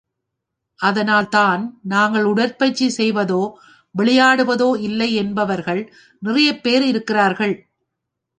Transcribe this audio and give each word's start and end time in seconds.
அதனால் 0.79 1.27
தான் 1.29 1.61
நாங்கள் 1.83 2.23
உடற்பயிற்சி 2.23 2.87
செய்வதோ 2.89 3.41
விளையாடுவதோ 3.95 4.69
இல்லை 4.79 5.09
என்பவர்கள் 5.13 5.81
நிறையபேர் 6.21 6.85
இருக்கிறார்கள். 6.87 7.55